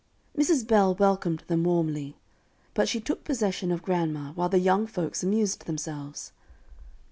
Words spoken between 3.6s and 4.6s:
of grandma, while the